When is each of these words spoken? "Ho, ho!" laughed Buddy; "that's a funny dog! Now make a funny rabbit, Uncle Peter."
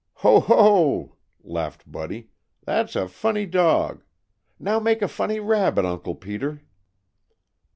"Ho, 0.25 0.39
ho!" 0.39 1.15
laughed 1.43 1.91
Buddy; 1.91 2.31
"that's 2.65 2.95
a 2.95 3.07
funny 3.07 3.45
dog! 3.45 4.01
Now 4.57 4.79
make 4.79 5.03
a 5.03 5.07
funny 5.07 5.39
rabbit, 5.39 5.85
Uncle 5.85 6.15
Peter." 6.15 6.63